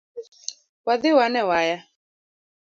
[0.85, 1.77] Wadhi wane waya